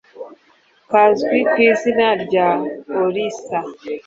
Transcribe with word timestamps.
kazwi 0.89 1.37
ku 1.51 1.57
izina 1.69 2.07
rya 2.23 2.47
orissa, 3.03 3.59